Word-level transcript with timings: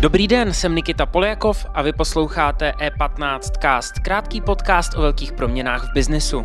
Dobrý 0.00 0.28
den, 0.28 0.52
jsem 0.52 0.74
Nikita 0.74 1.06
Poljakov 1.06 1.66
a 1.74 1.82
vy 1.82 1.92
posloucháte 1.92 2.72
E15 2.78 3.38
Cast, 3.62 3.98
krátký 3.98 4.40
podcast 4.40 4.94
o 4.94 5.00
velkých 5.00 5.32
proměnách 5.32 5.90
v 5.90 5.92
biznesu. 5.92 6.44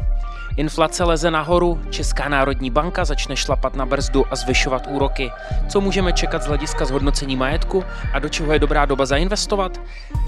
Inflace 0.58 1.04
leze 1.04 1.32
nahoru, 1.32 1.80
Česká 1.90 2.30
národní 2.30 2.70
banka 2.70 3.06
začne 3.06 3.36
šlapat 3.36 3.76
na 3.76 3.86
brzdu 3.86 4.26
a 4.32 4.36
zvyšovat 4.36 4.88
úroky. 4.88 5.32
Co 5.68 5.82
můžeme 5.82 6.14
čekat 6.14 6.44
z 6.44 6.48
hlediska 6.48 6.86
zhodnocení 6.86 7.36
majetku 7.36 7.84
a 8.14 8.20
do 8.20 8.30
čeho 8.30 8.54
je 8.54 8.60
dobrá 8.60 8.86
doba 8.86 9.06
zainvestovat? 9.06 9.82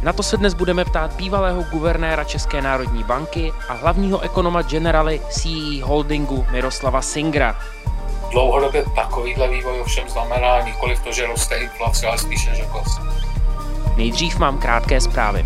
Na 0.03 0.13
to 0.13 0.23
se 0.23 0.38
dnes 0.38 0.53
budeme 0.53 0.85
ptát 0.85 1.13
bývalého 1.15 1.63
guvernéra 1.63 2.23
České 2.23 2.61
národní 2.61 3.03
banky 3.03 3.52
a 3.70 3.73
hlavního 3.73 4.20
ekonoma 4.20 4.61
Generali 4.61 5.21
CE 5.29 5.84
Holdingu 5.84 6.45
Miroslava 6.51 7.01
Singra. 7.01 7.55
Dlouhodobě 8.31 8.85
takovýhle 8.95 9.47
vývoj 9.47 9.81
ovšem 9.81 10.09
znamená 10.09 10.61
nikoli 10.61 10.97
to, 11.03 11.11
že 11.11 11.27
roste 11.27 11.55
inflace, 11.55 12.08
ale 12.08 12.17
spíše, 12.17 12.55
že 12.55 12.63
klesá. 12.66 13.02
Nejdřív 13.97 14.39
mám 14.39 14.58
krátké 14.58 15.02
zprávy. 15.02 15.45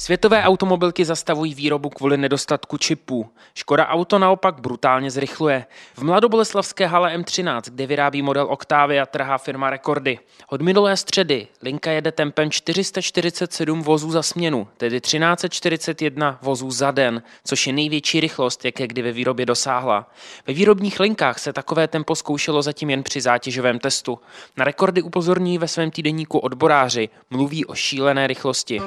Světové 0.00 0.42
automobilky 0.42 1.04
zastavují 1.04 1.54
výrobu 1.54 1.90
kvůli 1.90 2.16
nedostatku 2.16 2.78
čipů. 2.78 3.30
Škoda 3.54 3.86
Auto 3.86 4.18
naopak 4.18 4.60
brutálně 4.60 5.10
zrychluje. 5.10 5.66
V 5.94 6.02
mladoboleslavské 6.02 6.86
hale 6.86 7.16
M13, 7.18 7.60
kde 7.64 7.86
vyrábí 7.86 8.22
model 8.22 8.46
Octavia, 8.50 9.06
trhá 9.06 9.38
firma 9.38 9.70
rekordy. 9.70 10.18
Od 10.48 10.62
minulé 10.62 10.96
středy 10.96 11.46
linka 11.62 11.90
jede 11.90 12.12
tempem 12.12 12.50
447 12.50 13.82
vozů 13.82 14.10
za 14.10 14.22
směnu, 14.22 14.68
tedy 14.76 15.00
1341 15.00 16.38
vozů 16.42 16.70
za 16.70 16.90
den, 16.90 17.22
což 17.44 17.66
je 17.66 17.72
největší 17.72 18.20
rychlost, 18.20 18.64
jaké 18.64 18.86
kdy 18.86 19.02
ve 19.02 19.12
výrobě 19.12 19.46
dosáhla. 19.46 20.10
Ve 20.46 20.54
výrobních 20.54 21.00
linkách 21.00 21.38
se 21.38 21.52
takové 21.52 21.88
tempo 21.88 22.14
zkoušelo 22.16 22.62
zatím 22.62 22.90
jen 22.90 23.02
při 23.02 23.20
zátěžovém 23.20 23.78
testu. 23.78 24.18
Na 24.56 24.64
rekordy 24.64 25.02
upozorní 25.02 25.58
ve 25.58 25.68
svém 25.68 25.90
týdenníku 25.90 26.38
odboráři, 26.38 27.08
mluví 27.30 27.66
o 27.66 27.74
šílené 27.74 28.26
rychlosti. 28.26 28.80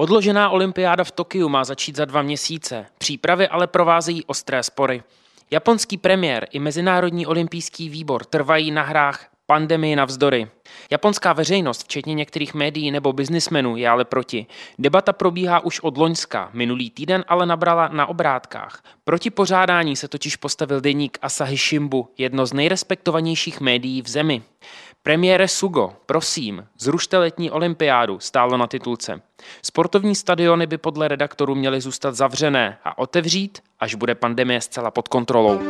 Odložená 0.00 0.50
olympiáda 0.50 1.04
v 1.04 1.10
Tokiu 1.10 1.48
má 1.48 1.64
začít 1.64 1.96
za 1.96 2.04
dva 2.04 2.22
měsíce. 2.22 2.86
Přípravy 2.98 3.48
ale 3.48 3.66
provázejí 3.66 4.24
ostré 4.24 4.62
spory. 4.62 5.02
Japonský 5.50 5.96
premiér 5.96 6.46
i 6.50 6.58
Mezinárodní 6.58 7.26
olympijský 7.26 7.88
výbor 7.88 8.24
trvají 8.24 8.70
na 8.70 8.82
hrách 8.82 9.26
pandemii 9.50 9.96
navzdory. 9.96 10.48
Japonská 10.90 11.32
veřejnost, 11.32 11.84
včetně 11.84 12.14
některých 12.14 12.54
médií 12.54 12.90
nebo 12.90 13.12
biznismenů, 13.12 13.76
je 13.76 13.88
ale 13.88 14.04
proti. 14.04 14.46
Debata 14.78 15.12
probíhá 15.12 15.60
už 15.60 15.80
od 15.80 15.96
Loňska, 15.96 16.50
minulý 16.52 16.90
týden 16.90 17.24
ale 17.28 17.46
nabrala 17.46 17.88
na 17.88 18.06
obrátkách. 18.06 18.82
Proti 19.04 19.30
pořádání 19.30 19.96
se 19.96 20.08
totiž 20.08 20.36
postavil 20.36 20.80
deník 20.80 21.18
Asahi 21.22 21.56
Shimbu, 21.56 22.08
jedno 22.18 22.46
z 22.46 22.52
nejrespektovanějších 22.52 23.60
médií 23.60 24.02
v 24.02 24.08
zemi. 24.08 24.42
Premiére 25.02 25.48
Sugo, 25.48 25.92
prosím, 26.06 26.66
zrušte 26.78 27.18
letní 27.18 27.50
olympiádu, 27.50 28.18
stálo 28.20 28.56
na 28.56 28.66
titulce. 28.66 29.22
Sportovní 29.62 30.14
stadiony 30.14 30.66
by 30.66 30.78
podle 30.78 31.08
redaktorů 31.08 31.54
měly 31.54 31.80
zůstat 31.80 32.14
zavřené 32.14 32.78
a 32.84 32.98
otevřít, 32.98 33.58
až 33.80 33.94
bude 33.94 34.14
pandemie 34.14 34.60
zcela 34.60 34.90
pod 34.90 35.08
kontrolou. 35.08 35.60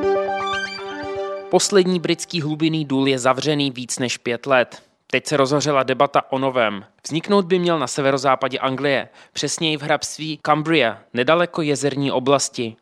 Poslední 1.50 2.00
britský 2.00 2.40
hlubinný 2.40 2.84
důl 2.84 3.08
je 3.08 3.18
zavřený 3.18 3.70
víc 3.70 3.98
než 3.98 4.16
pět 4.16 4.46
let. 4.46 4.82
Teď 5.06 5.26
se 5.26 5.36
rozhořela 5.36 5.82
debata 5.82 6.32
o 6.32 6.38
novém. 6.38 6.84
Vzniknout 7.06 7.44
by 7.44 7.58
měl 7.58 7.78
na 7.78 7.86
severozápadě 7.86 8.58
Anglie, 8.58 9.08
přesněji 9.32 9.76
v 9.76 9.82
hrabství 9.82 10.40
Cumbria, 10.46 10.98
nedaleko 11.14 11.62
jezerní 11.62 12.12
oblasti. 12.12 12.76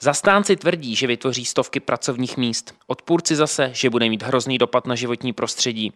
Zastánci 0.00 0.56
tvrdí, 0.56 0.96
že 0.96 1.06
vytvoří 1.06 1.44
stovky 1.44 1.80
pracovních 1.80 2.36
míst. 2.36 2.74
Odpůrci 2.86 3.36
zase, 3.36 3.70
že 3.74 3.90
bude 3.90 4.08
mít 4.08 4.22
hrozný 4.22 4.58
dopad 4.58 4.86
na 4.86 4.94
životní 4.94 5.32
prostředí. 5.32 5.92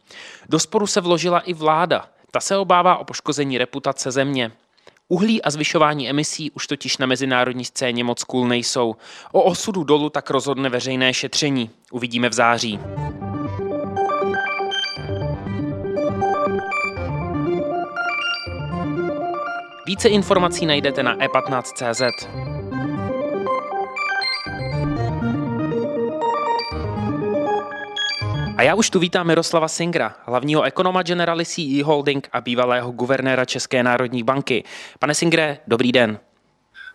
Do 0.49 0.59
sporu 0.59 0.87
se 0.87 1.01
vložila 1.01 1.41
i 1.41 1.53
vláda. 1.53 2.09
Ta 2.31 2.41
se 2.41 2.57
obává 2.57 2.97
o 2.97 3.05
poškození 3.05 3.59
reputace 3.59 4.11
země. 4.11 4.53
Uhlí 5.09 5.43
a 5.43 5.51
zvyšování 5.51 6.11
emisí 6.11 6.51
už 6.51 6.67
totiž 6.67 6.99
na 6.99 7.07
mezinárodní 7.07 7.65
scéně 7.65 8.05
moc 8.05 8.25
cool 8.25 8.49
nejsou. 8.49 8.97
O 9.33 9.43
osudu 9.43 9.85
dolu 9.85 10.11
tak 10.11 10.31
rozhodne 10.31 10.69
veřejné 10.69 11.15
šetření. 11.15 11.71
Uvidíme 11.93 12.29
v 12.29 12.33
září. 12.33 12.81
Více 19.87 20.09
informací 20.09 20.67
najdete 20.67 21.03
na 21.03 21.17
e15.cz. 21.17 22.56
A 28.57 28.63
já 28.63 28.75
už 28.75 28.91
tu 28.91 28.99
vítám 28.99 29.27
Miroslava 29.27 29.69
Singra, 29.69 30.17
hlavního 30.25 30.63
ekonoma 30.63 31.03
Generali 31.03 31.47
CE 31.47 31.85
Holding 31.85 32.29
a 32.33 32.41
bývalého 32.41 32.93
guvernéra 32.93 33.45
České 33.45 33.83
národní 33.83 34.23
banky. 34.23 34.65
Pane 34.99 35.15
Singre, 35.15 35.59
dobrý 35.67 35.93
den. 35.93 36.21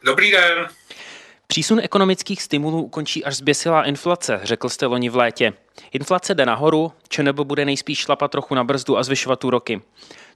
Dobrý 0.04 0.32
den. 0.32 0.68
Přísun 1.48 1.80
ekonomických 1.80 2.42
stimulů 2.42 2.84
ukončí 2.84 3.26
až 3.26 3.36
zběsilá 3.36 3.84
inflace, 3.84 4.40
řekl 4.44 4.70
jste 4.70 4.86
loni 4.86 5.10
v 5.10 5.16
létě. 5.16 5.54
Inflace 5.92 6.36
jde 6.36 6.46
nahoru, 6.46 6.92
nebo 7.22 7.44
bude 7.44 7.66
nejspíš 7.66 8.00
šlapat 8.00 8.32
trochu 8.32 8.56
na 8.56 8.64
brzdu 8.64 8.98
a 8.98 9.04
zvyšovat 9.04 9.44
úroky. 9.44 9.82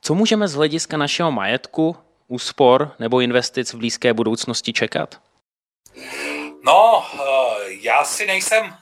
Co 0.02 0.16
můžeme 0.16 0.48
z 0.48 0.56
hlediska 0.56 0.98
našeho 0.98 1.32
majetku, 1.32 1.96
úspor 2.28 2.92
nebo 3.00 3.20
investic 3.20 3.74
v 3.74 3.78
blízké 3.78 4.14
budoucnosti 4.14 4.74
čekat? 4.74 5.22
No, 6.66 7.06
eh, 7.14 7.20
já 7.82 8.04
si 8.04 8.26
nejsem 8.26 8.74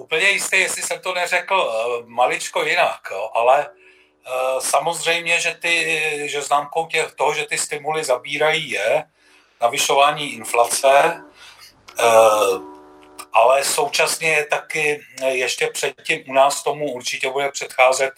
úplně 0.00 0.28
jistý, 0.30 0.60
jestli 0.60 0.82
jsem 0.82 1.00
to 1.00 1.14
neřekl 1.14 1.54
uh, 1.54 2.08
maličko 2.08 2.62
jinak, 2.64 3.00
jo, 3.10 3.30
ale 3.34 3.68
uh, 3.68 4.60
samozřejmě, 4.60 5.40
že, 5.40 5.54
ty, 5.54 5.74
že 6.28 6.42
známkou 6.42 6.86
těch, 6.86 7.12
toho, 7.12 7.34
že 7.34 7.46
ty 7.46 7.58
stimuly 7.58 8.04
zabírají, 8.04 8.70
je 8.70 9.04
navyšování 9.60 10.32
inflace, 10.32 11.22
uh, 12.00 12.62
ale 13.32 13.64
současně 13.64 14.28
je 14.28 14.46
taky 14.46 15.00
ještě 15.22 15.66
předtím 15.66 16.24
u 16.28 16.32
nás 16.32 16.62
tomu 16.62 16.92
určitě 16.92 17.30
bude 17.30 17.50
předcházet 17.50 18.12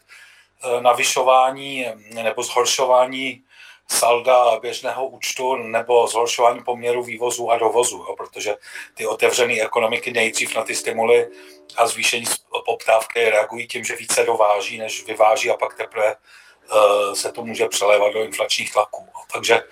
navyšování 0.81 1.87
nebo 2.11 2.43
zhoršování 2.43 3.43
salda 3.91 4.59
běžného 4.59 5.07
účtu 5.07 5.57
nebo 5.57 6.07
zhoršování 6.07 6.65
poměru 6.65 7.03
vývozu 7.03 7.51
a 7.51 7.59
dovozu, 7.59 7.97
jo, 7.97 8.17
protože 8.17 8.57
ty 8.95 9.07
otevřené 9.07 9.61
ekonomiky 9.61 10.13
nejdřív 10.13 10.57
na 10.57 10.63
ty 10.63 10.75
stimuly 10.75 11.29
a 11.77 11.87
zvýšení 11.87 12.25
poptávky 12.67 13.31
reagují 13.31 13.69
tím, 13.69 13.85
že 13.85 13.97
více 13.97 14.25
dováží, 14.25 14.79
než 14.79 15.07
vyváží 15.07 15.51
a 15.51 15.57
pak 15.57 15.75
teprve 15.75 16.17
uh, 16.17 17.15
se 17.15 17.33
to 17.33 17.45
může 17.45 17.69
přelévat 17.69 18.13
do 18.13 18.25
inflačních 18.25 18.73
tlaků. 18.73 19.09
Takže, 19.33 19.63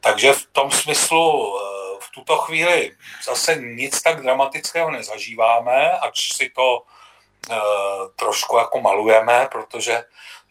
takže 0.00 0.32
v 0.32 0.46
tom 0.52 0.70
smyslu 0.70 1.52
uh, 1.52 1.60
v 2.00 2.10
tuto 2.14 2.36
chvíli 2.36 2.96
zase 3.24 3.54
nic 3.56 4.02
tak 4.02 4.22
dramatického 4.22 4.90
nezažíváme, 4.90 5.90
ač 5.90 6.32
si 6.32 6.50
to 6.50 6.82
uh, 7.50 7.56
trošku 8.16 8.56
jako 8.56 8.80
malujeme, 8.80 9.48
protože 9.52 10.04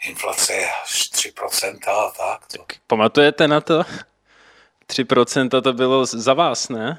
inflace 0.07 0.53
je 0.53 0.69
až 0.83 1.11
3% 1.11 1.91
a 1.91 2.11
tak. 2.11 2.47
To. 2.47 2.57
tak. 2.57 2.77
Pamatujete 2.87 3.47
na 3.47 3.61
to? 3.61 3.83
3% 4.87 5.61
to 5.61 5.73
bylo 5.73 6.05
za 6.05 6.33
vás, 6.33 6.69
ne? 6.69 6.97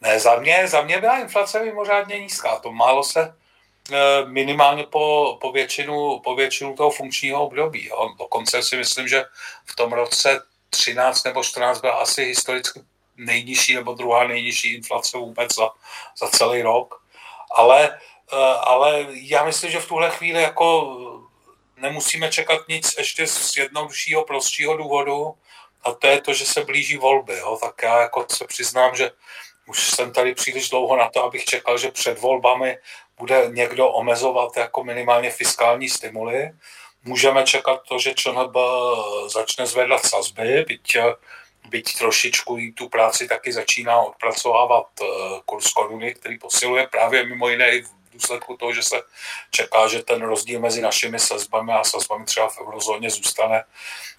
Ne, 0.00 0.20
za 0.20 0.36
mě, 0.36 0.68
za 0.68 0.82
mě 0.82 1.00
byla 1.00 1.18
inflace 1.18 1.64
mimořádně 1.64 2.18
nízká. 2.18 2.58
To 2.58 2.72
málo 2.72 3.04
se 3.04 3.34
eh, 3.92 4.24
minimálně 4.26 4.84
po, 4.84 5.38
po, 5.40 5.52
většinu, 5.52 6.18
po 6.18 6.34
většinu 6.34 6.76
toho 6.76 6.90
funkčního 6.90 7.46
období. 7.46 7.86
Jo. 7.86 8.14
Dokonce 8.18 8.62
si 8.62 8.76
myslím, 8.76 9.08
že 9.08 9.24
v 9.64 9.76
tom 9.76 9.92
roce 9.92 10.42
13 10.70 11.24
nebo 11.24 11.44
14 11.44 11.80
byla 11.80 11.92
asi 11.92 12.24
historicky 12.24 12.80
nejnižší 13.16 13.74
nebo 13.74 13.92
druhá 13.92 14.26
nejnižší 14.26 14.74
inflace 14.74 15.18
vůbec 15.18 15.54
za, 15.54 15.68
za 16.18 16.28
celý 16.28 16.62
rok. 16.62 17.02
Ale, 17.50 17.98
eh, 18.32 18.36
ale 18.60 19.06
já 19.10 19.44
myslím, 19.44 19.70
že 19.70 19.80
v 19.80 19.88
tuhle 19.88 20.10
chvíli 20.10 20.42
jako 20.42 20.96
nemusíme 21.80 22.30
čekat 22.30 22.68
nic 22.68 22.94
ještě 22.98 23.26
z 23.26 23.56
jednoduššího, 23.56 24.24
prostšího 24.24 24.76
důvodu, 24.76 25.34
a 25.82 25.92
to 25.92 26.06
je 26.06 26.20
to, 26.20 26.34
že 26.34 26.46
se 26.46 26.64
blíží 26.64 26.96
volby. 26.96 27.38
Jo. 27.38 27.58
Tak 27.62 27.82
já 27.82 28.00
jako 28.00 28.26
se 28.28 28.46
přiznám, 28.46 28.96
že 28.96 29.10
už 29.66 29.90
jsem 29.90 30.12
tady 30.12 30.34
příliš 30.34 30.70
dlouho 30.70 30.96
na 30.96 31.10
to, 31.10 31.24
abych 31.24 31.44
čekal, 31.44 31.78
že 31.78 31.90
před 31.90 32.18
volbami 32.18 32.78
bude 33.18 33.48
někdo 33.52 33.88
omezovat 33.88 34.56
jako 34.56 34.84
minimálně 34.84 35.30
fiskální 35.30 35.88
stimuly. 35.88 36.50
Můžeme 37.04 37.44
čekat 37.44 37.82
to, 37.88 37.98
že 37.98 38.14
ČNB 38.14 38.56
začne 39.26 39.66
zvedat 39.66 40.06
sazby, 40.06 40.64
byť, 40.68 40.96
byť 41.68 41.98
trošičku 41.98 42.58
tu 42.74 42.88
práci 42.88 43.28
taky 43.28 43.52
začíná 43.52 44.00
odpracovávat 44.00 44.86
eh, 45.02 45.06
kurz 45.44 45.72
koruny, 45.72 46.14
který 46.14 46.38
posiluje 46.38 46.86
právě 46.86 47.26
mimo 47.26 47.48
jiné 47.48 47.70
i 47.70 47.82
v 47.82 47.97
důsledku 48.18 48.56
toho, 48.56 48.72
že 48.72 48.82
se 48.82 48.96
čeká, 49.50 49.88
že 49.88 50.02
ten 50.02 50.22
rozdíl 50.22 50.60
mezi 50.60 50.80
našimi 50.80 51.18
sazbami 51.18 51.72
a 51.72 51.84
sazbami 51.84 52.24
třeba 52.24 52.48
v 52.48 52.60
eurozóně 52.60 53.10
zůstane 53.10 53.64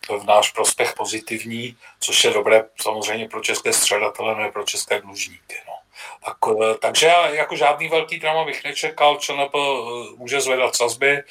v 0.09 0.23
náš 0.23 0.51
prospěch 0.51 0.93
pozitivní, 0.93 1.77
což 1.99 2.23
je 2.23 2.31
dobré 2.31 2.63
samozřejmě 2.81 3.29
pro 3.29 3.41
české 3.41 3.73
středatele, 3.73 4.35
ne 4.35 4.51
pro 4.51 4.63
české 4.63 5.01
dlužníky. 5.01 5.55
No. 5.67 5.73
Tak, 6.25 6.37
eh, 6.63 6.75
takže 6.81 7.07
jako 7.31 7.55
žádný 7.55 7.87
velký 7.87 8.19
drama 8.19 8.45
bych 8.45 8.63
nečekal, 8.63 9.17
ČNP 9.17 9.55
eh, 9.55 10.15
může 10.17 10.41
zvedat 10.41 10.75
sazby, 10.75 11.23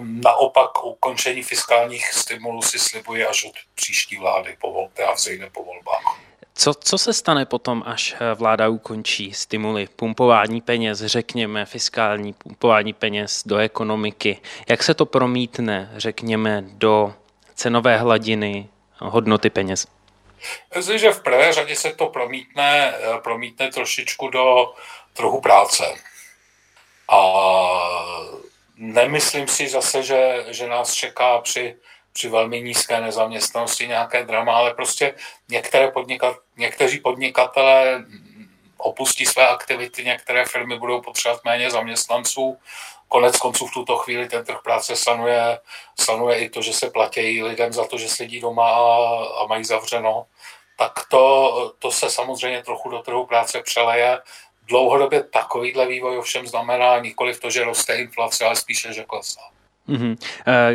Naopak 0.00 0.84
ukončení 0.84 1.42
fiskálních 1.42 2.12
stimulů 2.12 2.62
si 2.62 2.78
slibuje 2.78 3.26
až 3.26 3.44
od 3.44 3.54
příští 3.74 4.16
vlády 4.16 4.56
po 4.60 4.72
volbě 4.72 5.04
a 5.04 5.12
vzejde 5.12 5.50
po 5.50 5.64
volbách. 5.64 6.18
Co, 6.54 6.74
co 6.74 6.98
se 6.98 7.12
stane 7.12 7.46
potom, 7.46 7.82
až 7.86 8.14
eh, 8.14 8.34
vláda 8.34 8.68
ukončí 8.68 9.32
stimuly, 9.32 9.88
pumpování 9.96 10.60
peněz, 10.60 10.98
řekněme, 11.04 11.66
fiskální 11.66 12.32
pumpování 12.32 12.92
peněz 12.92 13.42
do 13.46 13.56
ekonomiky? 13.56 14.38
Jak 14.68 14.82
se 14.82 14.94
to 14.94 15.06
promítne, 15.06 15.92
řekněme, 15.96 16.64
do 16.66 17.14
cenové 17.54 17.96
hladiny 17.96 18.68
hodnoty 18.98 19.50
peněz? 19.50 19.86
Myslím, 20.76 20.98
že 20.98 21.10
v 21.10 21.22
prvé 21.22 21.52
řadě 21.52 21.76
se 21.76 21.92
to 21.92 22.06
promítne, 22.06 22.94
eh, 22.94 23.18
promítne 23.22 23.70
trošičku 23.70 24.28
do 24.28 24.74
trhu 25.12 25.40
práce. 25.40 25.84
A 27.08 27.32
nemyslím 28.76 29.48
si 29.48 29.68
zase, 29.68 30.02
že, 30.02 30.44
že 30.48 30.68
nás 30.68 30.92
čeká 30.92 31.38
při, 31.38 31.76
při 32.12 32.28
velmi 32.28 32.62
nízké 32.62 33.00
nezaměstnanosti 33.00 33.88
nějaké 33.88 34.24
drama, 34.24 34.56
ale 34.56 34.74
prostě 34.74 35.14
některé 35.48 35.90
podnikat, 35.90 36.36
někteří 36.56 37.00
podnikatelé 37.00 38.04
opustí 38.76 39.26
své 39.26 39.48
aktivity, 39.48 40.04
některé 40.04 40.44
firmy 40.44 40.78
budou 40.78 41.00
potřebovat 41.00 41.44
méně 41.44 41.70
zaměstnanců. 41.70 42.58
Konec 43.08 43.36
konců 43.36 43.66
v 43.66 43.72
tuto 43.72 43.96
chvíli 43.96 44.28
ten 44.28 44.44
trh 44.44 44.58
práce 44.64 44.96
sanuje, 44.96 45.58
sanuje 46.00 46.38
i 46.38 46.50
to, 46.50 46.62
že 46.62 46.72
se 46.72 46.90
platí 46.90 47.42
lidem 47.42 47.72
za 47.72 47.84
to, 47.86 47.98
že 47.98 48.08
sedí 48.08 48.40
doma 48.40 48.70
a, 48.70 49.24
a 49.42 49.46
mají 49.46 49.64
zavřeno. 49.64 50.26
Tak 50.78 50.92
to, 51.08 51.74
to 51.78 51.90
se 51.90 52.10
samozřejmě 52.10 52.62
trochu 52.62 52.90
do 52.90 52.98
trhu 52.98 53.26
práce 53.26 53.62
přeleje 53.62 54.18
dlouhodobě 54.68 55.22
takovýhle 55.22 55.86
vývoj 55.86 56.18
ovšem 56.18 56.46
znamená 56.46 56.98
nikoli 56.98 57.34
to, 57.34 57.50
že 57.50 57.64
roste 57.64 57.96
inflace, 57.96 58.44
ale 58.44 58.56
spíše, 58.56 58.92
že 58.92 59.04
klesá. 59.04 59.40
Mm-hmm. 59.88 60.16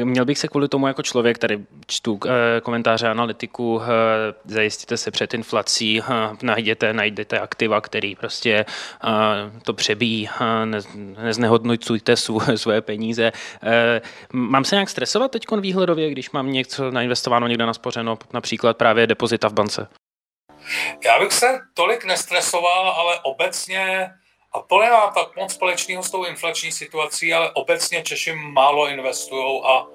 Měl 0.06 0.26
bych 0.26 0.38
se 0.38 0.48
kvůli 0.48 0.68
tomu 0.68 0.88
jako 0.88 1.04
člověk, 1.04 1.38
tady 1.38 1.60
čtu 1.88 2.20
eh, 2.26 2.62
komentáře 2.62 3.08
analytiků, 3.08 3.82
eh, 3.82 3.88
zajistíte 4.46 4.98
se 4.98 5.12
před 5.12 5.34
inflací, 5.34 6.02
najděte, 6.42 6.94
najdete 6.94 7.40
aktiva, 7.40 7.82
který 7.82 8.16
prostě 8.16 8.66
to 9.64 9.74
přebíjí, 9.74 10.30
neznehodnocujte 11.24 12.16
svoje 12.56 12.82
peníze. 12.82 13.32
Mám 14.34 14.64
se 14.66 14.76
nějak 14.76 14.90
stresovat 14.90 15.32
teď 15.32 15.46
výhledově, 15.60 16.10
když 16.10 16.32
mám 16.32 16.52
něco 16.52 16.92
nainvestováno 16.92 17.48
někde 17.48 17.66
naspořeno, 17.66 18.18
například 18.34 18.78
právě 18.78 19.08
depozita 19.08 19.50
v 19.50 19.54
bance? 19.54 19.88
Já 21.06 21.20
bych 21.20 21.32
se 21.32 21.60
tolik 21.74 22.06
nestresoval, 22.06 22.90
ale 22.90 23.20
obecně, 23.24 24.10
a 24.52 24.62
to 24.62 24.80
nemá 24.80 25.12
tak 25.12 25.36
moc 25.36 25.54
společného 25.54 26.04
s 26.04 26.12
tou 26.12 26.26
inflační 26.26 26.72
situací, 26.72 27.34
ale 27.34 27.52
obecně 27.52 28.04
Češi 28.04 28.34
málo 28.34 28.88
investují 28.88 29.62
a, 29.66 29.86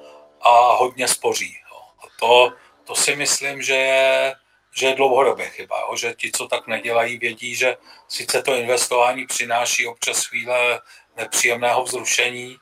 a 0.41 0.75
hodně 0.75 1.09
spoří. 1.09 1.57
A 1.99 2.07
to, 2.21 2.53
to 2.85 2.95
si 2.95 3.17
myslím, 3.17 3.63
že 3.63 3.75
je, 3.75 4.35
že 4.75 4.87
je 4.87 4.95
dlouhodobě 4.95 5.51
chyba, 5.51 5.81
jo? 5.81 5.97
že 5.97 6.15
ti, 6.15 6.31
co 6.33 6.49
tak 6.49 6.67
nedělají, 6.67 7.19
vědí, 7.19 7.55
že 7.55 7.77
sice 8.09 8.43
to 8.43 8.55
investování 8.55 9.27
přináší 9.27 9.87
občas 9.87 10.25
chvíle 10.25 10.81
nepříjemného 11.17 11.85
vzrušení, 11.85 12.57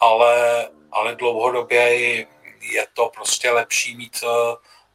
ale, 0.00 0.68
ale 0.92 1.16
dlouhodobě 1.16 2.00
je 2.60 2.86
to 2.94 3.08
prostě 3.08 3.50
lepší 3.50 3.96
mít 3.96 4.24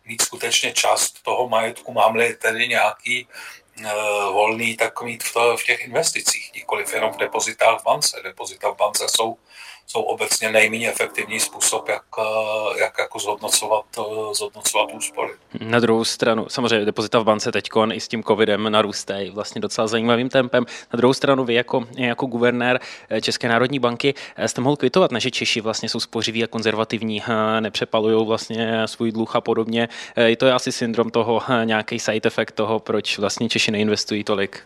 mít 0.05 0.21
skutečně 0.21 0.73
část 0.73 1.23
toho 1.23 1.49
majetku, 1.49 1.93
mám-li 1.93 2.33
tedy 2.33 2.67
nějaký 2.67 3.27
volný, 4.31 4.77
tak 4.77 5.01
mít 5.01 5.23
v, 5.23 5.33
to, 5.33 5.57
v 5.57 5.63
těch 5.63 5.85
investicích, 5.85 6.51
nikoliv 6.55 6.93
jenom 6.93 7.11
v 7.11 7.17
depozitách 7.17 7.79
v 7.79 7.83
bance. 7.83 8.21
Depozita 8.23 8.69
v 8.69 8.77
bance 8.77 9.07
jsou 9.09 9.37
jsou 9.91 10.01
obecně 10.01 10.51
nejméně 10.51 10.89
efektivní 10.89 11.39
způsob, 11.39 11.89
jak, 11.89 12.03
eh, 12.19 12.79
jak 12.79 12.93
jako 12.99 13.19
zhodnocovat, 13.19 13.85
eh, 13.99 14.33
zhodnocovat 14.33 14.89
úspory. 14.93 15.31
Na 15.59 15.79
druhou 15.79 16.03
stranu, 16.05 16.49
samozřejmě 16.49 16.85
depozita 16.85 17.19
v 17.19 17.23
bance 17.23 17.51
teď 17.51 17.69
i 17.93 17.99
s 17.99 18.07
tím 18.07 18.23
covidem 18.23 18.71
narůstají 18.71 19.29
vlastně 19.29 19.61
docela 19.61 19.87
zajímavým 19.87 20.29
tempem. 20.29 20.65
Na 20.93 20.97
druhou 20.97 21.13
stranu 21.13 21.45
vy 21.45 21.53
jako, 21.53 21.83
jako 21.97 22.25
guvernér 22.25 22.79
eh, 23.09 23.21
České 23.21 23.47
národní 23.47 23.79
banky 23.79 24.13
jste 24.45 24.61
mohl 24.61 24.75
kvitovat, 24.75 25.11
že 25.17 25.31
Češi 25.31 25.61
vlastně 25.61 25.89
jsou 25.89 25.99
spořiví 25.99 26.43
a 26.43 26.47
konzervativní, 26.47 27.23
nepřepalují 27.59 28.25
vlastně 28.25 28.87
svůj 28.87 29.11
dluh 29.11 29.35
a 29.35 29.41
podobně. 29.41 29.89
Je 30.15 30.37
to 30.37 30.55
asi 30.55 30.71
syndrom 30.71 31.09
toho, 31.09 31.41
nějaký 31.63 31.99
side 31.99 32.27
effect 32.27 32.55
toho, 32.55 32.79
proč 32.79 33.17
vlastně 33.17 33.49
Češi 33.49 33.71
neinvestují 33.71 34.23
tolik. 34.23 34.63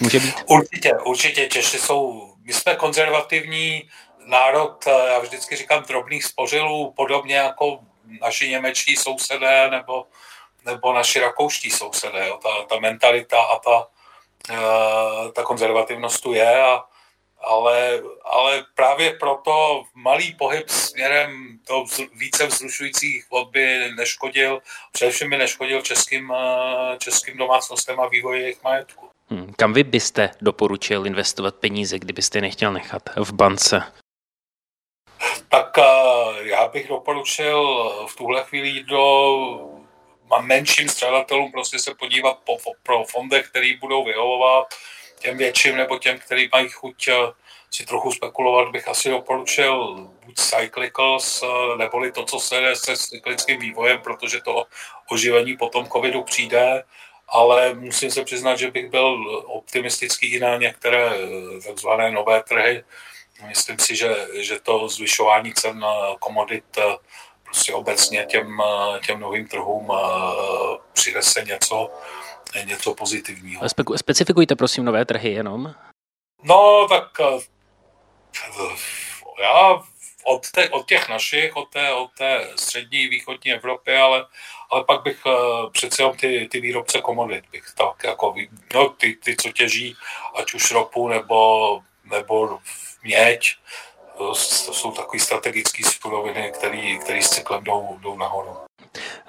Může 0.00 0.20
být? 0.20 0.34
Určitě, 0.46 0.92
určitě 1.06 1.48
Češi 1.48 1.78
jsou, 1.78 2.32
my 2.44 2.52
jsme 2.52 2.74
konzervativní, 2.74 3.88
národ, 4.24 4.86
eh, 4.86 4.90
já 4.90 5.18
vždycky 5.18 5.56
říkám, 5.56 5.82
drobných 5.82 6.24
spořilů, 6.24 6.92
podobně 6.96 7.36
jako 7.36 7.80
naši 8.20 8.48
němečtí 8.48 8.96
sousedé 8.96 9.70
nebo, 9.70 10.06
nebo 10.64 10.92
naši 10.92 11.20
rakouští 11.20 11.70
sousedé. 11.70 12.28
Jo. 12.28 12.38
Ta, 12.42 12.48
ta 12.68 12.80
mentalita 12.80 13.42
a 13.42 13.58
ta, 13.58 13.86
eh, 14.50 15.32
ta 15.32 15.42
konzervativnost 15.42 16.22
tu 16.22 16.32
je, 16.32 16.62
a, 16.62 16.84
ale, 17.40 18.02
ale 18.24 18.64
právě 18.74 19.12
proto 19.12 19.82
malý 19.94 20.34
pohyb 20.34 20.68
směrem 20.68 21.58
do 21.68 21.84
více 22.14 22.46
vzrušujících 22.46 23.30
vod 23.30 23.50
by 23.50 23.90
neškodil, 23.96 24.62
především 24.92 25.30
by 25.30 25.38
neškodil 25.38 25.82
českým, 25.82 26.32
eh, 26.32 26.98
českým 26.98 27.36
domácnostem 27.36 28.00
a 28.00 28.08
vývoji 28.08 28.42
jejich 28.42 28.62
majetku. 28.62 29.10
Hmm, 29.30 29.52
kam 29.56 29.72
vy 29.72 29.84
byste 29.84 30.30
doporučil 30.40 31.06
investovat 31.06 31.54
peníze, 31.54 31.98
kdybyste 31.98 32.40
nechtěl 32.40 32.72
nechat 32.72 33.02
v 33.16 33.32
bance? 33.32 33.82
Tak 35.50 35.78
eh, 35.78 35.82
já 36.40 36.68
bych 36.68 36.88
doporučil 36.88 37.90
v 38.06 38.16
tuhle 38.16 38.44
chvíli 38.44 38.84
do 38.84 39.80
menším 40.40 40.88
střadatelům 40.88 41.52
prostě 41.52 41.78
se 41.78 41.94
podívat 41.94 42.38
po, 42.44 42.56
pro 42.82 43.04
fondech, 43.04 43.48
který 43.48 43.76
budou 43.76 44.04
vyhovovat 44.04 44.74
těm 45.18 45.36
větším 45.36 45.76
nebo 45.76 45.98
těm, 45.98 46.18
který 46.18 46.48
mají 46.52 46.68
chuť 46.68 47.08
eh, 47.08 47.14
si 47.70 47.86
trochu 47.86 48.12
spekulovat, 48.12 48.68
bych 48.68 48.88
asi 48.88 49.10
doporučil 49.10 49.94
buď 50.24 50.34
Cyclicals, 50.34 51.42
eh, 51.42 51.76
neboli 51.76 52.12
to, 52.12 52.24
co 52.24 52.40
se 52.40 52.60
jde 52.60 52.76
se 52.76 52.96
cyklickým 52.96 53.60
vývojem, 53.60 54.00
protože 54.00 54.40
to 54.40 54.64
oživení 55.10 55.56
po 55.56 55.68
tom 55.68 55.88
covidu 55.88 56.22
přijde, 56.22 56.84
ale 57.28 57.74
musím 57.74 58.10
se 58.10 58.24
přiznat, 58.24 58.56
že 58.56 58.70
bych 58.70 58.90
byl 58.90 59.42
optimistický 59.46 60.26
i 60.34 60.40
na 60.40 60.56
některé 60.56 61.10
takzvané 61.66 62.10
nové 62.10 62.42
trhy, 62.42 62.84
Myslím 63.46 63.78
si, 63.78 63.96
že, 63.96 64.26
že 64.40 64.60
to 64.60 64.88
zvyšování 64.88 65.54
cen 65.54 65.84
komodit 66.18 66.64
eh, 66.78 66.96
prostě 67.44 67.74
obecně 67.74 68.26
těm, 68.26 68.60
eh, 68.60 69.00
těm 69.06 69.20
novým 69.20 69.48
trhům 69.48 69.92
eh, 69.92 70.78
přinese 70.92 71.44
něco, 71.44 71.90
něco 72.64 72.94
pozitivního. 72.94 73.62
Spe- 73.62 73.96
specifikujte 73.96 74.56
prosím 74.56 74.84
nové 74.84 75.04
trhy 75.04 75.32
jenom. 75.32 75.74
No, 76.42 76.86
tak 76.88 77.04
já 79.42 79.82
od, 80.24 80.50
te, 80.50 80.68
od 80.68 80.88
těch 80.88 81.08
našich, 81.08 81.56
od 81.56 81.68
té, 81.68 81.92
od 81.92 82.10
té 82.18 82.50
střední, 82.56 83.08
východní 83.08 83.52
Evropy, 83.52 83.96
ale, 83.96 84.26
ale 84.70 84.84
pak 84.84 85.02
bych 85.02 85.22
přece 85.72 86.02
jenom 86.02 86.16
ty, 86.16 86.48
ty 86.50 86.60
výrobce 86.60 87.00
komodit 87.00 87.44
bych 87.52 87.64
tak 87.76 88.04
jako, 88.04 88.34
no, 88.74 88.88
ty, 88.88 89.14
ty, 89.24 89.36
co 89.36 89.52
těží, 89.52 89.96
ať 90.36 90.54
už 90.54 90.70
ropu 90.70 91.08
nebo, 91.08 91.80
nebo 92.04 92.60
měď, 93.04 93.54
to 94.18 94.34
jsou 94.34 94.90
takové 94.92 95.18
strategické 95.18 95.82
suroviny, 95.84 96.52
které 97.00 97.22
s 97.22 97.30
cyklem 97.30 97.64
jdou, 97.64 97.98
jdou 98.02 98.18
nahoru. 98.18 98.56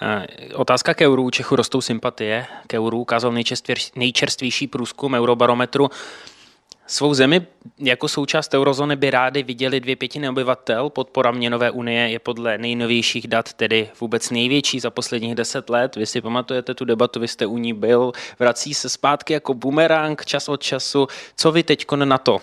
Eh, 0.01 0.27
otázka 0.55 0.93
k 0.93 1.01
euru. 1.01 1.29
Čechu 1.29 1.55
rostou 1.55 1.81
sympatie. 1.81 2.45
K 2.67 2.73
euru 2.73 2.99
ukázal 2.99 3.33
nejčerstvější 3.95 4.67
průzkum 4.67 5.13
Eurobarometru. 5.13 5.89
Svou 6.87 7.13
zemi 7.13 7.47
jako 7.79 8.07
součást 8.07 8.53
eurozóny 8.53 8.95
by 8.95 9.09
rádi 9.09 9.43
viděli 9.43 9.79
dvě 9.79 9.95
pětiny 9.95 10.29
obyvatel. 10.29 10.89
Podpora 10.89 11.31
měnové 11.31 11.71
unie 11.71 12.09
je 12.09 12.19
podle 12.19 12.57
nejnovějších 12.57 13.27
dat 13.27 13.53
tedy 13.53 13.89
vůbec 13.99 14.29
největší 14.29 14.79
za 14.79 14.89
posledních 14.89 15.35
deset 15.35 15.69
let. 15.69 15.95
Vy 15.95 16.05
si 16.05 16.21
pamatujete 16.21 16.73
tu 16.73 16.85
debatu, 16.85 17.19
vy 17.19 17.27
jste 17.27 17.45
u 17.45 17.57
ní 17.57 17.73
byl. 17.73 18.11
Vrací 18.39 18.73
se 18.73 18.89
zpátky 18.89 19.33
jako 19.33 19.53
bumerang 19.53 20.25
čas 20.25 20.49
od 20.49 20.61
času. 20.61 21.07
Co 21.35 21.51
vy 21.51 21.63
teď 21.63 21.85
na 21.91 22.17
to? 22.17 22.41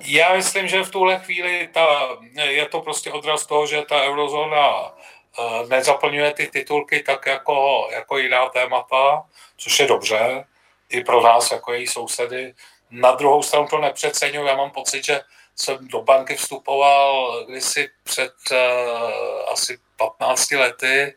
Já 0.00 0.34
myslím, 0.34 0.68
že 0.68 0.82
v 0.82 0.90
tuhle 0.90 1.18
chvíli 1.18 1.68
ta, 1.72 2.08
je 2.34 2.66
to 2.66 2.80
prostě 2.80 3.12
odraz 3.12 3.46
toho, 3.46 3.66
že 3.66 3.82
ta 3.82 4.02
eurozóna 4.02 4.94
eh, 5.38 5.66
nezaplňuje 5.68 6.32
ty 6.32 6.46
titulky 6.46 7.02
tak 7.02 7.26
jako, 7.26 7.88
jako 7.92 8.18
jiná 8.18 8.48
témata, 8.48 9.24
což 9.56 9.80
je 9.80 9.86
dobře, 9.86 10.44
i 10.88 11.04
pro 11.04 11.22
nás 11.22 11.52
jako 11.52 11.72
její 11.72 11.86
sousedy. 11.86 12.54
Na 12.90 13.12
druhou 13.12 13.42
stranu 13.42 13.66
to 13.66 13.78
nepřeceňuji, 13.78 14.46
já 14.46 14.56
mám 14.56 14.70
pocit, 14.70 15.04
že 15.04 15.20
jsem 15.56 15.88
do 15.88 16.02
banky 16.02 16.36
vstupoval 16.36 17.44
kdysi 17.48 17.88
před 18.04 18.34
uh, 18.50 19.52
asi 19.52 19.78
15 19.96 20.50
lety 20.50 21.14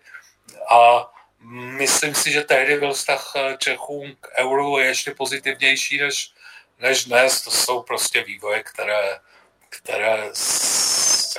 a 0.70 1.12
myslím 1.78 2.16
si, 2.16 2.32
že 2.32 2.42
tehdy 2.42 2.78
byl 2.78 2.94
vztah 2.94 3.34
Čechům 3.58 4.16
k 4.22 4.28
euru 4.38 4.80
ještě 4.80 5.12
pozitivnější 5.12 5.98
než, 5.98 6.32
než 6.80 7.06
dnes. 7.06 7.42
To 7.42 7.52
jsou 7.52 7.82
prostě 7.82 8.24
vývoje, 8.24 8.64
které, 8.64 9.20
které 9.70 10.32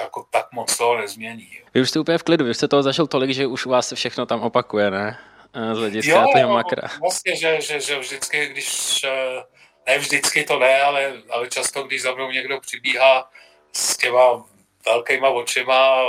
jako 0.01 0.27
tak 0.31 0.53
moc 0.53 0.77
toho 0.77 0.99
nezmění. 0.99 1.61
Vy 1.75 1.81
už 1.81 1.91
jste 1.91 2.01
úplně 2.01 2.19
v 2.19 2.23
klidu, 2.23 2.45
vy 2.45 2.55
jste 2.55 2.69
toho 2.69 2.83
zažil 2.83 3.07
tolik, 3.07 3.31
že 3.31 3.47
už 3.47 3.67
u 3.67 3.71
vás 3.71 3.89
se 3.89 3.95
všechno 3.95 4.27
tam 4.27 4.41
opakuje, 4.41 4.91
ne? 4.91 5.19
Eh, 5.55 5.75
z 5.75 5.79
hlediska 5.79 6.13
jo, 6.13 6.27
toho 6.33 6.55
makra. 6.55 6.89
Vlastně, 7.01 7.37
že, 7.37 7.61
že, 7.61 7.81
že 7.81 7.99
vždycky, 7.99 8.47
když, 8.47 9.05
eh, 9.05 9.43
ne 9.87 9.99
vždycky 9.99 10.45
to 10.45 10.59
ne, 10.59 10.83
ale, 10.83 11.13
ale 11.31 11.49
často, 11.49 11.83
když 11.83 12.03
za 12.03 12.15
mnou 12.15 12.31
někdo 12.31 12.61
přibíhá 12.61 13.31
s 13.73 13.97
těma 13.97 14.45
velkýma 14.87 15.29
očima 15.29 16.01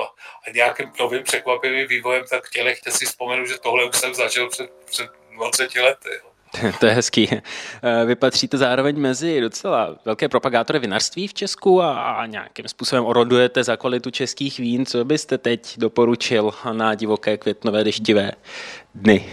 a 0.47 0.49
nějakým 0.53 0.91
novým 0.99 1.23
překvapivým 1.23 1.87
vývojem, 1.87 2.23
tak 2.29 2.45
chtěli 2.45 2.75
chtěl 2.75 2.93
si 2.93 3.05
vzpomenout, 3.05 3.45
že 3.45 3.57
tohle 3.57 3.89
už 3.89 3.97
jsem 3.97 4.15
zažil 4.15 4.49
před, 4.49 4.71
před 4.85 5.09
20 5.35 5.75
lety. 5.75 6.09
Jo. 6.23 6.26
to 6.79 6.85
je 6.85 6.91
hezký. 6.91 7.29
Eh, 7.31 8.05
vy 8.05 8.15
patříte 8.15 8.57
zároveň 8.57 8.99
mezi 8.99 9.41
docela 9.41 9.95
velké 10.05 10.29
propagátory 10.29 10.79
vinařství 10.79 11.27
v 11.27 11.33
Česku 11.33 11.81
a, 11.81 12.25
nějakým 12.25 12.67
způsobem 12.67 13.05
orodujete 13.05 13.63
za 13.63 13.77
kvalitu 13.77 14.11
českých 14.11 14.59
vín. 14.59 14.85
Co 14.85 15.05
byste 15.05 15.37
teď 15.37 15.77
doporučil 15.77 16.51
na 16.71 16.95
divoké 16.95 17.37
květnové 17.37 17.83
deštivé 17.83 18.31
dny? 18.95 19.29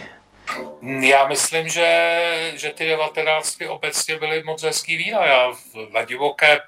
Já 1.00 1.28
myslím, 1.28 1.68
že, 1.68 2.20
že 2.54 2.70
ty 2.70 2.86
devatenáctky 2.86 3.68
obecně 3.68 4.18
byly 4.18 4.42
moc 4.42 4.62
hezký 4.62 4.96
vína. 4.96 5.26
Já 5.26 5.52
na 5.92 6.04
divoké 6.04 6.60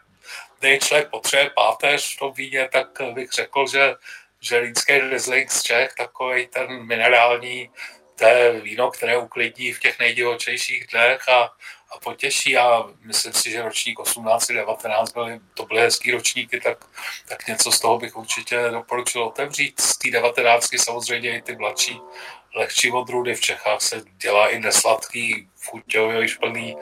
dny 0.61 0.79
člověk 0.83 1.11
potřebuje 1.11 1.50
páteř 1.55 2.17
v 2.17 2.19
tom 2.19 2.33
víně, 2.33 2.69
tak 2.73 2.88
bych 3.15 3.31
řekl, 3.33 3.67
že 3.67 3.95
že 4.41 4.59
Línský 4.59 4.99
Riesling 4.99 5.50
z 5.50 5.62
Čech, 5.62 5.95
takový 5.95 6.47
ten 6.47 6.87
minerální, 6.87 7.71
to 8.18 8.25
je 8.25 8.61
víno, 8.61 8.90
které 8.90 9.18
uklidní 9.18 9.73
v 9.73 9.80
těch 9.80 9.99
nejdivočejších 9.99 10.87
dnech 10.92 11.28
a, 11.28 11.42
a 11.90 11.99
potěší 12.04 12.56
a 12.56 12.85
myslím 13.00 13.32
si, 13.32 13.50
že 13.50 13.62
ročník 13.62 13.99
18-19 13.99 15.12
byly, 15.14 15.40
to 15.54 15.66
byly 15.66 15.80
hezký 15.80 16.11
ročníky, 16.11 16.61
tak, 16.61 16.85
tak 17.28 17.46
něco 17.46 17.73
z 17.73 17.80
toho 17.80 17.99
bych 17.99 18.16
určitě 18.16 18.68
doporučil 18.70 19.23
otevřít. 19.23 19.80
Z 19.80 19.99
té 19.99 20.11
19 20.11 20.70
samozřejmě 20.76 21.38
i 21.38 21.42
ty 21.42 21.56
mladší 21.56 22.00
lehčí 22.56 22.90
odrůdy 22.90 23.35
v 23.35 23.40
Čechách 23.40 23.80
se 23.80 24.02
dělá 24.23 24.49
i 24.49 24.58
nesladký, 24.58 25.49
chuťový, 25.64 26.26
plný 26.40 26.76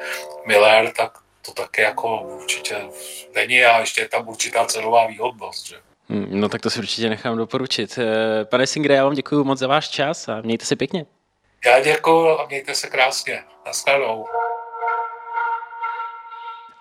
Miller, 0.46 0.92
tak 0.92 1.18
to 1.46 1.52
také 1.52 1.82
jako 1.82 2.20
určitě 2.20 2.76
není 3.34 3.64
a 3.64 3.80
ještě 3.80 4.00
je 4.00 4.08
tam 4.08 4.28
určitá 4.28 4.64
cenová 4.64 5.06
výhodnost. 5.06 5.66
Že? 5.66 5.76
Hmm, 6.08 6.40
no 6.40 6.48
tak 6.48 6.60
to 6.60 6.70
si 6.70 6.78
určitě 6.78 7.08
nechám 7.08 7.36
doporučit. 7.36 7.98
Eh, 7.98 8.44
pane 8.44 8.66
Singre, 8.66 8.94
já 8.94 9.04
vám 9.04 9.14
děkuji 9.14 9.44
moc 9.44 9.58
za 9.58 9.66
váš 9.66 9.88
čas 9.88 10.28
a 10.28 10.40
mějte 10.40 10.66
se 10.66 10.76
pěkně. 10.76 11.06
Já 11.66 11.80
děkuji 11.80 12.38
a 12.38 12.46
mějte 12.46 12.74
se 12.74 12.86
krásně. 12.86 13.42
Naschledanou. 13.66 14.26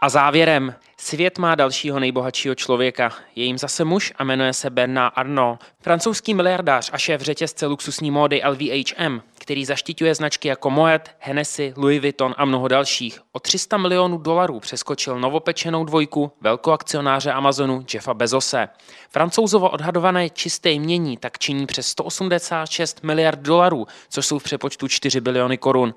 A 0.02 0.10
závěrem, 0.10 0.76
svět 0.98 1.38
má 1.38 1.56
dalšího 1.56 2.00
nejbohatšího 2.00 2.56
člověka. 2.56 3.12
Je 3.36 3.44
jim 3.44 3.58
zase 3.58 3.84
muž 3.84 4.14
a 4.16 4.24
jmenuje 4.24 4.54
se 4.54 4.70
Bernard 4.70 5.14
Arnault. 5.16 5.62
Francouzský 5.82 6.34
miliardář 6.34 6.90
a 6.94 6.98
šéf 6.98 7.22
řetězce 7.22 7.66
luxusní 7.66 8.12
módy 8.12 8.42
LVHM, 8.50 9.22
který 9.44 9.66
zaštiťuje 9.66 10.16
značky 10.16 10.48
jako 10.48 10.70
Moet, 10.70 11.02
Hennessy, 11.20 11.74
Louis 11.78 12.02
Vuitton 12.02 12.36
a 12.38 12.46
mnoho 12.46 12.68
dalších. 12.68 13.20
O 13.32 13.40
300 13.40 13.78
milionů 13.78 14.18
dolarů 14.18 14.60
přeskočil 14.60 15.20
novopečenou 15.20 15.86
dvojku 15.86 16.32
velkoakcionáře 16.42 17.32
Amazonu 17.32 17.86
Jeffa 17.94 18.14
Bezose. 18.14 18.68
Francouzovo 19.10 19.70
odhadované 19.70 20.30
čisté 20.30 20.72
jmění 20.72 21.18
tak 21.18 21.38
činí 21.40 21.66
přes 21.66 21.88
186 21.88 23.04
miliard 23.04 23.40
dolarů, 23.40 23.88
což 24.10 24.26
jsou 24.26 24.40
v 24.40 24.44
přepočtu 24.44 24.88
4 24.88 25.22
biliony 25.22 25.58
korun. 25.58 25.94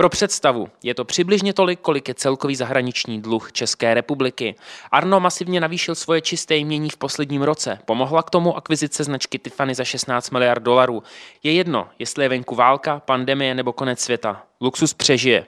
Pro 0.00 0.08
představu, 0.08 0.68
je 0.82 0.94
to 0.94 1.04
přibližně 1.04 1.52
tolik, 1.52 1.80
kolik 1.80 2.08
je 2.08 2.14
celkový 2.14 2.56
zahraniční 2.56 3.22
dluh 3.22 3.52
České 3.52 3.94
republiky. 3.94 4.54
Arno 4.90 5.20
masivně 5.20 5.60
navýšil 5.60 5.94
svoje 5.94 6.20
čisté 6.20 6.56
jmění 6.56 6.90
v 6.90 6.96
posledním 6.96 7.42
roce. 7.42 7.78
Pomohla 7.84 8.22
k 8.22 8.30
tomu 8.30 8.56
akvizice 8.56 9.04
značky 9.04 9.38
Tiffany 9.38 9.74
za 9.74 9.84
16 9.84 10.30
miliard 10.30 10.62
dolarů. 10.62 11.02
Je 11.42 11.52
jedno, 11.52 11.88
jestli 11.98 12.24
je 12.24 12.28
venku 12.28 12.54
válka, 12.54 13.00
pandemie 13.00 13.54
nebo 13.54 13.72
konec 13.72 14.00
světa. 14.00 14.42
Luxus 14.60 14.94
přežije. 14.94 15.46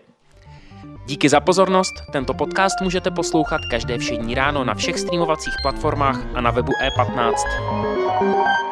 Díky 1.07 1.29
za 1.29 1.41
pozornost. 1.41 1.95
Tento 2.13 2.35
podcast 2.35 2.81
můžete 2.81 3.11
poslouchat 3.11 3.61
každé 3.71 3.99
všední 3.99 4.35
ráno 4.35 4.65
na 4.65 4.75
všech 4.75 4.99
streamovacích 4.99 5.55
platformách 5.63 6.21
a 6.35 6.41
na 6.41 6.51
webu 6.51 6.73
E15. 6.73 8.72